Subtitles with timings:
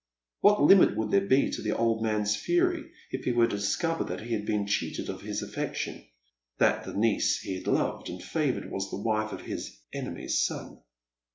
[0.39, 4.03] What limit would there be to the old man's fury if he were to discover
[4.05, 6.07] that he had been cheated of his affection—
[6.57, 10.79] that the niece he had loved and favoured was the w'.fe of his enemy's son